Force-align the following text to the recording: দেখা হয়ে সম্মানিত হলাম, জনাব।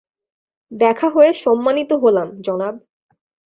দেখা 0.71 1.07
হয়ে 1.09 1.33
সম্মানিত 1.33 1.91
হলাম, 1.93 2.27
জনাব। 2.41 2.75